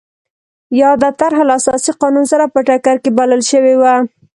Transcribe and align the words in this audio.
یاده 0.81 1.09
طرحه 1.19 1.43
له 1.47 1.53
اساسي 1.59 1.91
قانون 2.01 2.25
سره 2.31 2.45
په 2.53 2.59
ټکر 2.67 2.95
کې 3.03 3.11
بلل 3.19 3.41
شوې 3.51 3.75
وه. 3.81 3.95